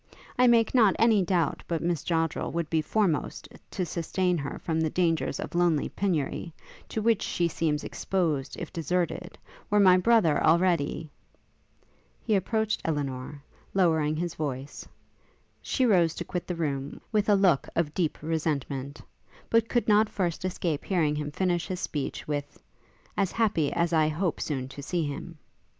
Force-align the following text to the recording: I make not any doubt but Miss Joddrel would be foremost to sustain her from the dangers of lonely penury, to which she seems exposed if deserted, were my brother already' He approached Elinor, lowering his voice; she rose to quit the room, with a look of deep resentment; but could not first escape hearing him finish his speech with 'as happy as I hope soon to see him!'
I 0.35 0.47
make 0.47 0.73
not 0.73 0.95
any 0.97 1.21
doubt 1.21 1.61
but 1.67 1.79
Miss 1.83 2.03
Joddrel 2.03 2.51
would 2.53 2.71
be 2.71 2.81
foremost 2.81 3.47
to 3.69 3.85
sustain 3.85 4.35
her 4.39 4.57
from 4.57 4.81
the 4.81 4.89
dangers 4.89 5.39
of 5.39 5.53
lonely 5.53 5.89
penury, 5.89 6.55
to 6.89 7.03
which 7.03 7.21
she 7.21 7.47
seems 7.47 7.83
exposed 7.83 8.57
if 8.57 8.73
deserted, 8.73 9.37
were 9.69 9.79
my 9.79 9.97
brother 9.99 10.43
already' 10.43 11.11
He 12.25 12.33
approached 12.35 12.81
Elinor, 12.83 13.43
lowering 13.75 14.15
his 14.15 14.33
voice; 14.33 14.87
she 15.61 15.85
rose 15.85 16.15
to 16.15 16.25
quit 16.25 16.47
the 16.47 16.55
room, 16.55 16.99
with 17.11 17.29
a 17.29 17.35
look 17.35 17.67
of 17.75 17.93
deep 17.93 18.17
resentment; 18.23 19.01
but 19.51 19.69
could 19.69 19.87
not 19.87 20.09
first 20.09 20.43
escape 20.43 20.83
hearing 20.83 21.15
him 21.15 21.29
finish 21.29 21.67
his 21.67 21.79
speech 21.79 22.27
with 22.27 22.59
'as 23.15 23.31
happy 23.33 23.71
as 23.71 23.93
I 23.93 24.07
hope 24.07 24.41
soon 24.41 24.67
to 24.69 24.81
see 24.81 25.03
him!' 25.05 25.37